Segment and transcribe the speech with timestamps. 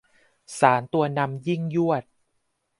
[0.59, 2.03] สารตัวนำยิ่งยวด